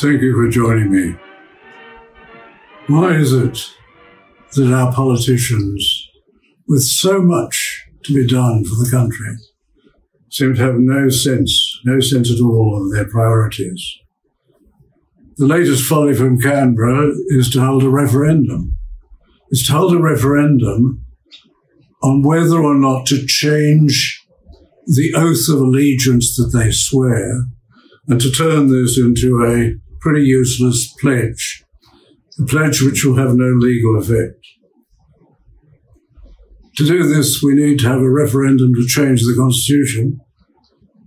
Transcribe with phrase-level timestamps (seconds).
[0.00, 1.14] Thank you for joining me.
[2.86, 3.70] Why is it
[4.54, 6.08] that our politicians,
[6.66, 9.36] with so much to be done for the country,
[10.30, 13.98] seem to have no sense, no sense at all of their priorities?
[15.36, 18.76] The latest folly from Canberra is to hold a referendum.
[19.50, 21.04] It's to hold a referendum
[22.02, 24.26] on whether or not to change
[24.86, 27.44] the oath of allegiance that they swear
[28.08, 31.64] and to turn this into a pretty useless pledge,
[32.40, 34.36] a pledge which will have no legal effect.
[36.76, 40.20] To do this, we need to have a referendum to change the Constitution,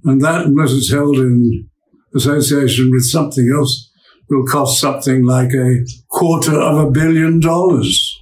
[0.04, 1.70] and that, unless it's held in
[2.16, 3.90] association with something else,
[4.30, 8.20] will cost something like a quarter of a billion dollars.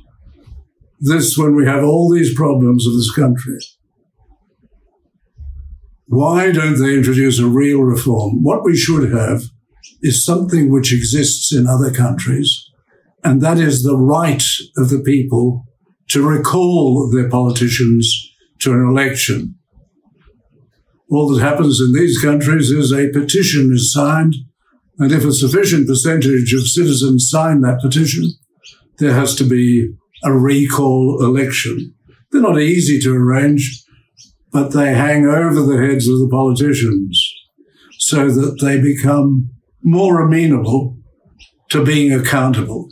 [0.99, 3.57] This when we have all these problems of this country.
[6.05, 8.43] Why don't they introduce a real reform?
[8.43, 9.43] What we should have
[10.01, 12.69] is something which exists in other countries,
[13.23, 14.43] and that is the right
[14.77, 15.65] of the people
[16.09, 19.55] to recall their politicians to an election.
[21.09, 24.35] All that happens in these countries is a petition is signed,
[24.97, 28.31] and if a sufficient percentage of citizens sign that petition,
[28.99, 31.93] there has to be a recall election.
[32.31, 33.83] They're not easy to arrange,
[34.51, 37.33] but they hang over the heads of the politicians
[37.97, 39.49] so that they become
[39.83, 40.97] more amenable
[41.69, 42.89] to being accountable.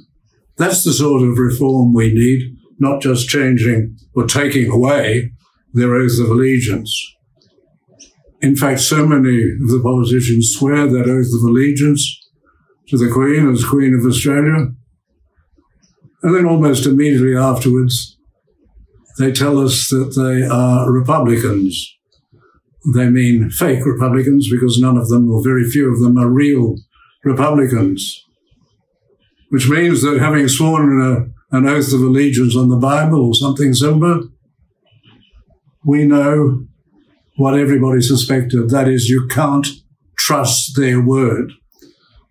[0.58, 5.32] That's the sort of reform we need, not just changing or taking away
[5.74, 7.16] their oath of allegiance.
[8.42, 12.28] In fact, so many of the politicians swear that oath of allegiance
[12.88, 14.68] to the Queen as Queen of Australia.
[16.24, 18.18] And then almost immediately afterwards,
[19.18, 21.99] they tell us that they are Republicans.
[22.86, 26.76] They mean fake Republicans because none of them, or very few of them, are real
[27.24, 28.26] Republicans.
[29.50, 33.74] Which means that having sworn a, an oath of allegiance on the Bible or something
[33.74, 34.22] similar,
[35.84, 36.66] we know
[37.36, 38.70] what everybody suspected.
[38.70, 39.68] That is, you can't
[40.18, 41.52] trust their word.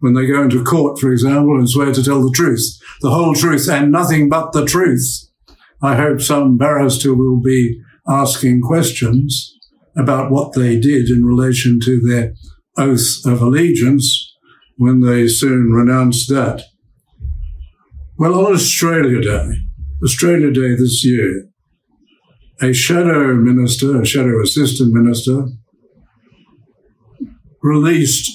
[0.01, 3.35] When they go into court, for example, and swear to tell the truth, the whole
[3.35, 5.29] truth and nothing but the truth,
[5.83, 9.58] I hope some barrister will be asking questions
[9.99, 12.35] about what they did in relation to their
[12.77, 14.33] oath of allegiance
[14.77, 16.63] when they soon renounced that.
[18.17, 19.57] Well, on Australia Day,
[20.03, 21.49] Australia Day this year,
[22.63, 25.47] a shadow minister, a shadow assistant minister,
[27.63, 28.31] released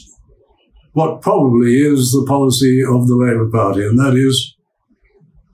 [0.92, 4.56] what probably is the policy of the Labor Party, and that is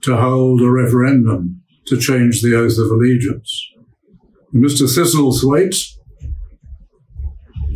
[0.02, 3.68] to hold a referendum to change the oath of allegiance.
[4.54, 4.86] Mr.
[4.86, 5.76] Thistlethwaite,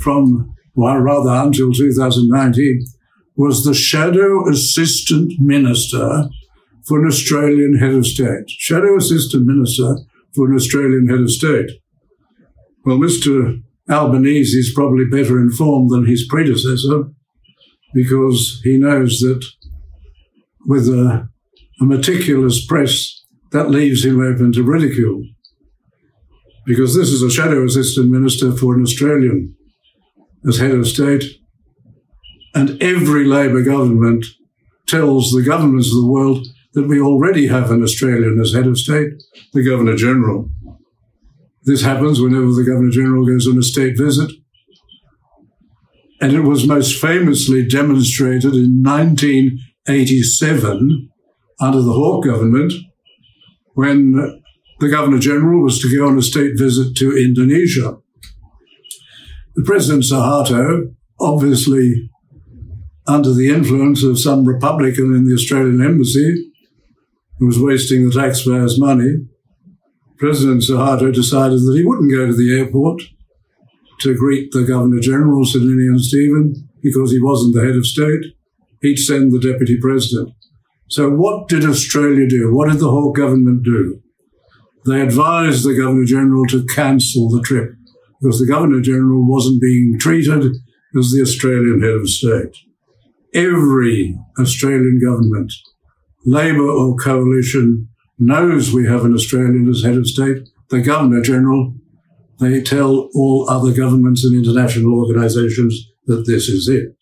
[0.05, 2.85] from, well, rather until 2019,
[3.37, 6.29] was the shadow assistant minister
[6.87, 8.49] for an Australian head of state.
[8.49, 9.97] Shadow assistant minister
[10.35, 11.71] for an Australian head of state.
[12.85, 13.63] Well, Mr.
[13.91, 17.05] Albanese is probably better informed than his predecessor
[17.95, 19.45] because he knows that
[20.67, 21.29] with a,
[21.81, 25.25] a meticulous press that leaves him open to ridicule.
[26.67, 29.55] Because this is a shadow assistant minister for an Australian
[30.47, 31.25] as head of state.
[32.55, 34.27] And every Labor government
[34.87, 38.77] tells the governments of the world that we already have an Australian as head of
[38.79, 39.15] state,
[39.53, 40.51] the Governor General.
[41.63, 44.33] This happens whenever the Governor General goes on a state visit.
[46.21, 51.11] And it was most famously demonstrated in 1987
[51.61, 52.73] under the Hawke government
[53.75, 54.43] when
[54.81, 57.99] the Governor General was to go on a state visit to Indonesia.
[59.63, 62.11] President Suharto, obviously
[63.07, 66.51] under the influence of some Republican in the Australian Embassy
[67.39, 69.27] who was wasting the taxpayers' money,
[70.19, 73.03] President Suharto decided that he wouldn't go to the airport
[74.01, 78.35] to greet the Governor General, Sir Ninian Stephen, because he wasn't the head of state.
[78.81, 80.31] He'd send the Deputy President.
[80.89, 82.55] So, what did Australia do?
[82.55, 84.01] What did the whole government do?
[84.87, 87.75] They advised the Governor General to cancel the trip
[88.25, 90.57] because the Governor General wasn't being treated
[90.99, 92.57] as the Australian head of state.
[93.35, 95.53] Every Australian government,
[96.25, 97.89] Labor or coalition,
[98.19, 100.49] knows we have an Australian as head of state.
[100.71, 101.75] The Governor General,
[102.41, 106.97] they tell all other governments and international organizations that this is it.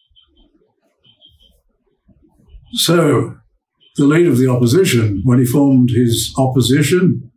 [2.74, 3.36] So,
[3.96, 7.30] the leader of the opposition, when he formed his opposition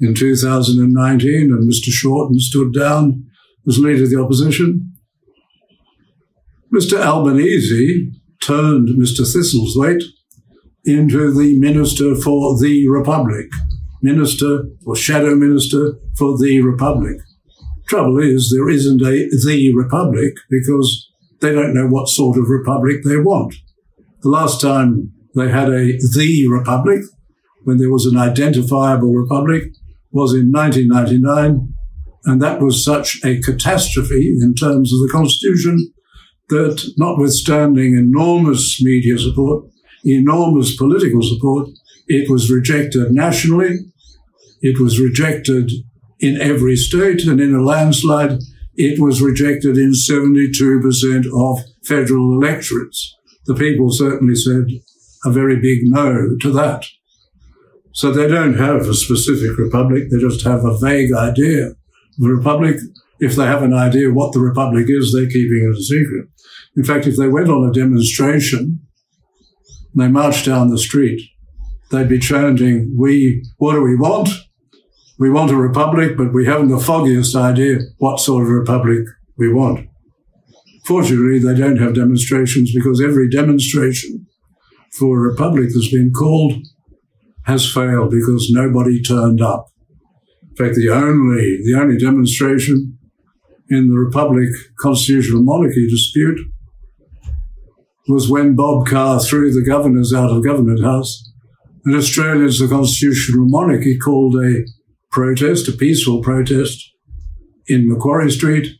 [0.00, 1.90] in 2019, and Mr.
[1.90, 3.24] Shorten stood down
[3.66, 4.94] as leader of the opposition,
[6.72, 7.00] Mr.
[7.00, 8.10] Albanese
[8.42, 9.20] turned Mr.
[9.20, 10.02] Thistlethwaite
[10.84, 13.46] into the Minister for the Republic,
[14.02, 17.16] Minister or Shadow Minister for the Republic.
[17.86, 21.08] Trouble is, there isn't a the Republic because
[21.40, 23.54] they don't know what sort of republic they want.
[24.22, 27.02] The last time they had a the Republic,
[27.64, 29.64] when there was an identifiable republic,
[30.14, 31.74] was in 1999,
[32.24, 35.92] and that was such a catastrophe in terms of the Constitution
[36.48, 39.66] that, notwithstanding enormous media support,
[40.04, 41.68] enormous political support,
[42.06, 43.78] it was rejected nationally.
[44.60, 45.70] It was rejected
[46.20, 48.38] in every state, and in a landslide,
[48.76, 53.16] it was rejected in 72% of federal electorates.
[53.46, 54.66] The people certainly said
[55.24, 56.86] a very big no to that.
[57.94, 61.70] So they don't have a specific republic, they just have a vague idea.
[62.18, 62.76] The republic,
[63.20, 66.26] if they have an idea what the republic is, they're keeping it a secret.
[66.76, 68.80] In fact, if they went on a demonstration,
[69.94, 71.20] they marched down the street,
[71.92, 74.28] they'd be chanting, we, what do we want?
[75.20, 79.06] We want a republic, but we haven't the foggiest idea what sort of republic
[79.38, 79.88] we want.
[80.84, 84.26] Fortunately, they don't have demonstrations because every demonstration
[84.98, 86.54] for a republic that's been called
[87.44, 89.66] has failed because nobody turned up.
[90.50, 92.98] In fact, the only, the only demonstration
[93.68, 94.48] in the Republic
[94.78, 96.38] constitutional monarchy dispute
[98.08, 101.32] was when Bob Carr threw the governors out of Government House
[101.84, 104.62] and Australians for Constitutional Monarchy called a
[105.10, 106.92] protest, a peaceful protest
[107.66, 108.78] in Macquarie Street,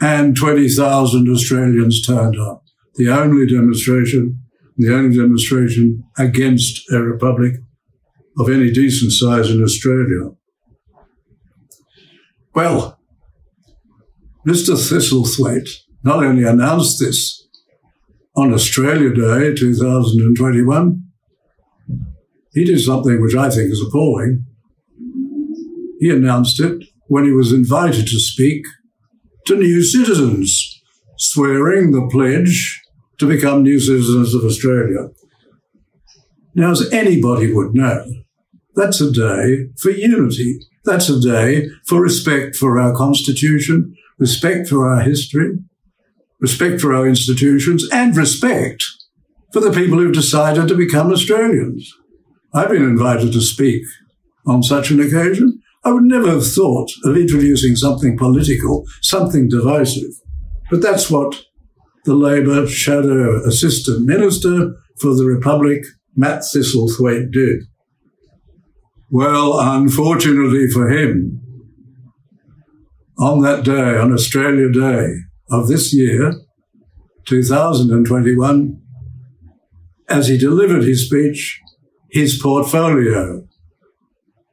[0.00, 2.62] and 20,000 Australians turned up.
[2.96, 4.40] The only demonstration,
[4.76, 7.54] the only demonstration against a republic
[8.38, 10.30] of any decent size in Australia.
[12.54, 12.98] Well,
[14.46, 14.74] Mr.
[14.74, 15.70] Thistlethwaite
[16.02, 17.48] not only announced this
[18.36, 21.02] on Australia Day 2021,
[22.52, 24.44] he did something which I think is appalling.
[25.98, 28.64] He announced it when he was invited to speak
[29.46, 30.82] to new citizens,
[31.18, 32.82] swearing the pledge
[33.18, 35.08] to become new citizens of Australia.
[36.54, 38.04] Now, as anybody would know,
[38.76, 40.58] that's a day for unity.
[40.84, 45.58] That's a day for respect for our constitution, respect for our history,
[46.40, 48.84] respect for our institutions, and respect
[49.52, 51.90] for the people who've decided to become Australians.
[52.52, 53.82] I've been invited to speak
[54.46, 55.62] on such an occasion.
[55.84, 60.10] I would never have thought of introducing something political, something divisive.
[60.70, 61.44] But that's what
[62.04, 65.84] the Labor Shadow Assistant Minister for the Republic,
[66.16, 67.64] Matt Thistlethwaite, did.
[69.14, 71.40] Well, unfortunately for him,
[73.16, 75.06] on that day, on Australia Day
[75.52, 76.32] of this year,
[77.24, 78.82] 2021,
[80.08, 81.60] as he delivered his speech,
[82.10, 83.46] his portfolio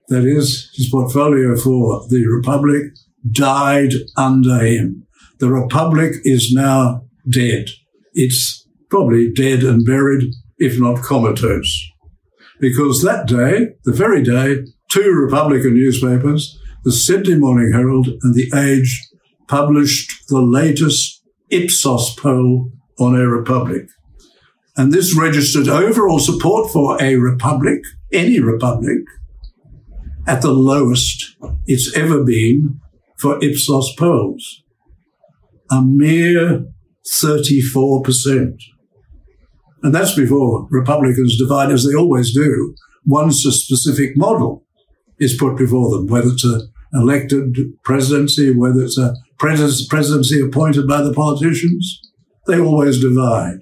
[0.10, 2.84] that is, his portfolio for the Republic
[3.32, 5.08] died under him.
[5.40, 7.72] The Republic is now dead.
[8.14, 11.92] It's probably dead and buried, if not comatose.
[12.62, 18.52] Because that day, the very day, two Republican newspapers, the Sydney Morning Herald and the
[18.56, 19.10] Age,
[19.48, 23.88] published the latest Ipsos poll on a republic.
[24.78, 27.80] And this registered overall support for a republic,
[28.14, 29.00] any republic,
[30.28, 32.80] at the lowest it's ever been
[33.18, 34.62] for Ipsos polls.
[35.72, 36.66] A mere
[37.08, 38.54] 34%.
[39.84, 44.64] And that's before Republicans divide, as they always do, once a specific model
[45.20, 51.02] is put before them, whether it's an elected presidency, whether it's a presidency appointed by
[51.02, 52.00] the politicians,
[52.48, 53.60] they always divide.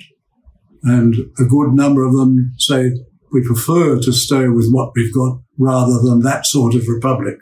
[0.84, 2.92] And a good number of them say
[3.32, 7.36] we prefer to stay with what we've got rather than that sort of republic.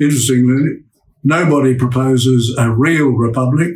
[0.00, 0.78] Interestingly,
[1.22, 3.70] nobody proposes a real republic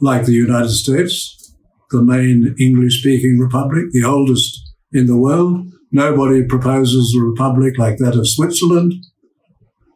[0.00, 1.45] like the United States,
[1.90, 4.60] the main English speaking republic, the oldest
[4.92, 5.66] in the world.
[5.92, 8.92] Nobody proposes a republic like that of Switzerland,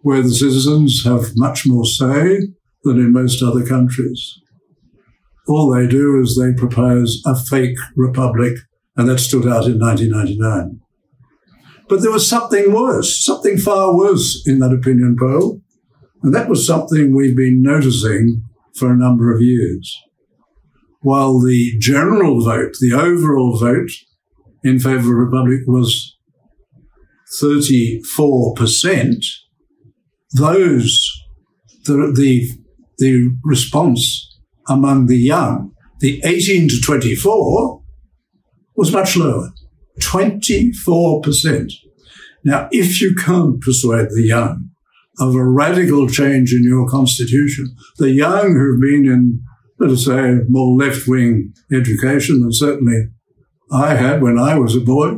[0.02, 2.40] where the citizens have much more say
[2.84, 4.38] than in most other countries.
[5.48, 8.54] All they do is they propose a fake republic
[8.96, 10.80] and that stood out in 1999.
[11.88, 15.60] But there was something worse, something far worse in that opinion poll.
[16.22, 18.44] And that was something we've been noticing
[18.74, 19.98] for a number of years.
[21.02, 23.90] While the general vote, the overall vote
[24.62, 26.16] in favor of the Republic was
[27.40, 29.24] 34%,
[30.32, 31.10] those,
[31.84, 32.48] the, the,
[32.98, 34.38] the response
[34.68, 37.82] among the young, the 18 to 24,
[38.76, 39.50] was much lower
[40.00, 41.72] 24%.
[42.44, 44.70] Now, if you can't persuade the young
[45.18, 49.42] of a radical change in your constitution, the young who've been in,
[49.80, 53.08] let us say, more left wing education than certainly
[53.72, 55.16] I had when I was a boy,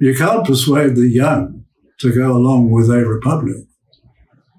[0.00, 1.64] you can't persuade the young
[2.00, 3.56] to go along with a republic.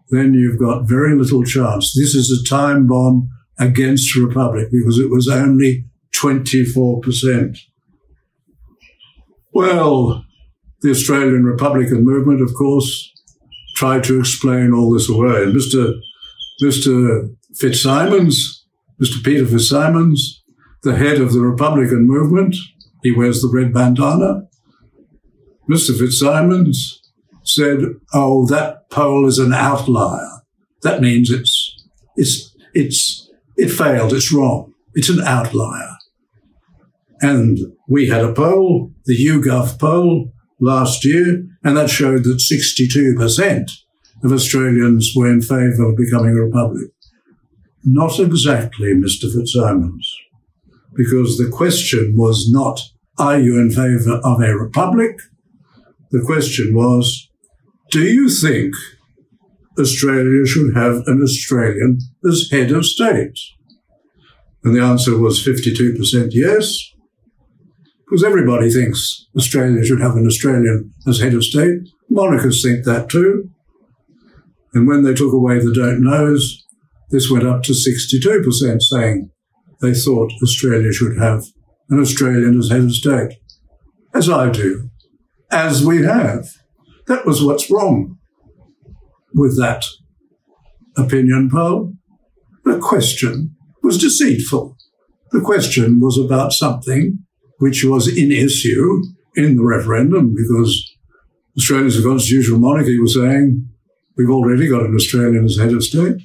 [0.10, 1.94] Then you've got very little chance.
[1.94, 7.58] This is a time bomb against republic because it was only 24%.
[9.54, 10.24] Well,
[10.82, 13.12] the Australian Republican movement, of course,
[13.76, 15.46] tried to explain all this away.
[15.46, 15.94] Mr.
[16.62, 17.36] Mr.
[17.60, 18.65] Fitzsimons,
[19.02, 19.24] Mr.
[19.24, 20.44] Peter Fitzsimons,
[20.84, 22.56] the head of the Republican movement,
[23.04, 24.48] he wears the red bandana.
[25.70, 25.98] Mr.
[25.98, 27.02] Fitzsimons
[27.44, 27.80] said,
[28.14, 30.42] "Oh, that poll is an outlier.
[30.84, 31.76] That means it's
[32.16, 34.14] it's it's it failed.
[34.14, 34.74] It's wrong.
[34.94, 35.98] It's an outlier."
[37.22, 43.72] And we had a poll, the YouGov poll last year, and that showed that 62%
[44.24, 46.95] of Australians were in favour of becoming a republic.
[47.86, 49.32] Not exactly, Mr.
[49.32, 50.12] Fitzsimons,
[50.96, 52.82] because the question was not,
[53.20, 55.16] are you in favour of a republic?
[56.10, 57.30] The question was,
[57.92, 58.74] do you think
[59.80, 63.38] Australia should have an Australian as head of state?
[64.64, 66.92] And the answer was 52% yes,
[68.06, 71.82] because everybody thinks Australia should have an Australian as head of state.
[72.10, 73.50] Monarchists think that too.
[74.74, 76.65] And when they took away the don't knows,
[77.16, 79.30] this went up to 62% saying
[79.82, 81.46] they thought Australia should have
[81.90, 83.38] an Australian as head of state.
[84.14, 84.90] As I do.
[85.50, 86.46] As we have.
[87.08, 88.18] That was what's wrong
[89.34, 89.86] with that
[90.98, 91.94] opinion poll.
[92.66, 94.76] The question was deceitful.
[95.32, 97.20] The question was about something
[97.60, 99.02] which was in issue
[99.38, 100.98] in the referendum because
[101.58, 103.70] Australia's constitutional monarchy was saying
[104.18, 106.18] we've already got an Australian as head of state.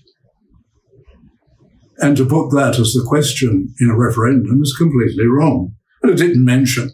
[2.00, 5.74] And to put that as the question in a referendum is completely wrong.
[6.02, 6.90] And it didn't mention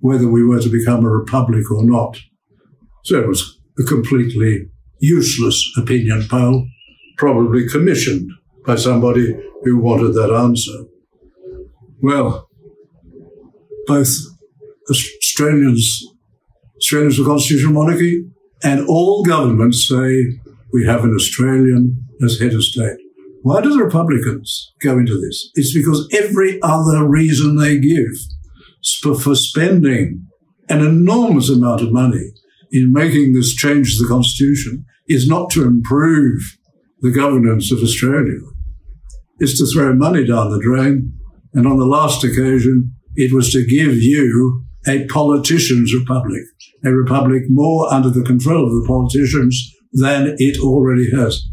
[0.00, 2.18] whether we were to become a republic or not.
[3.04, 4.68] So it was a completely
[5.00, 6.66] useless opinion poll,
[7.18, 8.30] probably commissioned
[8.64, 9.34] by somebody
[9.64, 10.84] who wanted that answer.
[12.00, 12.48] Well,
[13.86, 14.08] both
[14.88, 16.02] Australians,
[16.76, 18.26] Australians with constitutional monarchy,
[18.62, 20.38] and all governments say
[20.72, 22.98] we have an Australian as head of state.
[23.46, 25.52] Why do the Republicans go into this?
[25.54, 28.10] It's because every other reason they give
[29.22, 30.26] for spending
[30.68, 32.32] an enormous amount of money
[32.72, 36.40] in making this change to the Constitution is not to improve
[37.02, 38.40] the governance of Australia.
[39.38, 41.12] It's to throw money down the drain.
[41.54, 46.42] And on the last occasion, it was to give you a politician's republic,
[46.84, 51.46] a republic more under the control of the politicians than it already has.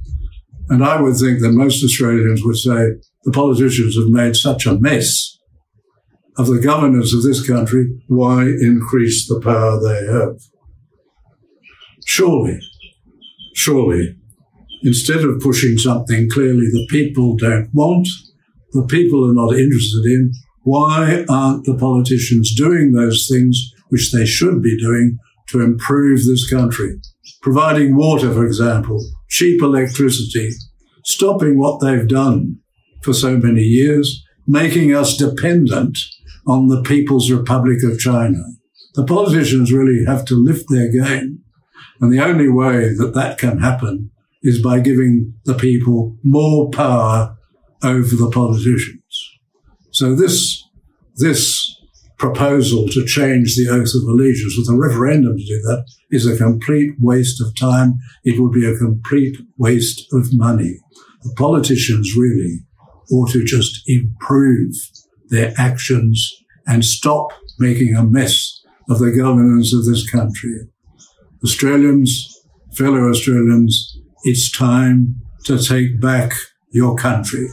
[0.69, 2.93] And I would think that most Australians would say
[3.23, 5.37] the politicians have made such a mess
[6.37, 10.39] of the governance of this country, why increase the power they have?
[12.05, 12.59] Surely,
[13.53, 14.15] surely,
[14.83, 18.07] instead of pushing something clearly the people don't want,
[18.71, 20.31] the people are not interested in,
[20.63, 25.17] why aren't the politicians doing those things which they should be doing
[25.49, 26.99] to improve this country?
[27.41, 30.51] Providing water, for example, cheap electricity,
[31.05, 32.59] stopping what they've done
[33.01, 35.97] for so many years, making us dependent
[36.47, 38.43] on the People's Republic of China.
[38.95, 41.39] The politicians really have to lift their game.
[42.01, 44.11] And the only way that that can happen
[44.41, 47.37] is by giving the people more power
[47.83, 49.31] over the politicians.
[49.91, 50.63] So this,
[51.15, 51.62] this
[52.23, 56.37] proposal to change the oath of allegiance with a referendum to do that is a
[56.37, 57.95] complete waste of time.
[58.23, 60.79] It would be a complete waste of money.
[61.23, 62.59] The politicians really
[63.11, 64.73] ought to just improve
[65.27, 66.33] their actions
[66.65, 70.69] and stop making a mess of the governance of this country.
[71.43, 72.41] Australians,
[72.77, 76.31] fellow Australians, it's time to take back
[76.71, 77.49] your country.